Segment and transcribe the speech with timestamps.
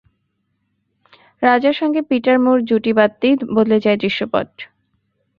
[1.41, 4.49] রাজার সঙ্গে Peter Moore জুটি বাঁধতেই বদলে যায় দৃশ্যপট।